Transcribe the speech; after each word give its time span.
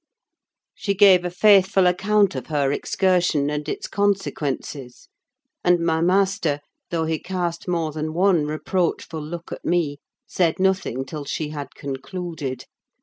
She 0.73 0.95
gave 0.95 1.23
a 1.23 1.29
faithful 1.29 1.85
account 1.85 2.33
of 2.33 2.47
her 2.47 2.71
excursion 2.71 3.51
and 3.51 3.69
its 3.69 3.87
consequences; 3.87 5.09
and 5.63 5.79
my 5.79 6.01
master, 6.01 6.59
though 6.89 7.05
he 7.05 7.19
cast 7.19 7.67
more 7.67 7.91
than 7.91 8.11
one 8.15 8.47
reproachful 8.47 9.21
look 9.21 9.51
at 9.51 9.63
me, 9.63 9.99
said 10.25 10.59
nothing 10.59 11.05
till 11.05 11.25
she 11.25 11.49
had 11.49 11.75
concluded. 11.75 12.65